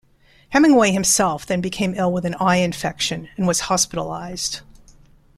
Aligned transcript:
Hemingway 0.49 0.89
himself 0.93 1.45
then 1.45 1.61
became 1.61 1.93
ill 1.95 2.11
with 2.11 2.25
an 2.25 2.33
eye 2.39 2.55
infection 2.55 3.29
and 3.37 3.45
was 3.45 3.59
hospitalized. 3.69 4.61